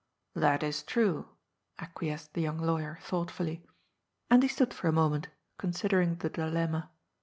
"That 0.43 0.63
is 0.63 0.81
true," 0.81 1.27
acquiesced 1.77 2.33
the 2.33 2.41
young 2.41 2.57
lawyer 2.57 2.97
thought 3.03 3.29
fully. 3.29 3.67
And 4.31 4.41
he 4.41 4.49
stood 4.49 4.73
for 4.73 4.87
a 4.87 4.91
moment, 4.91 5.27
considering 5.59 6.15
the 6.15 6.29
dilemma. 6.31 6.89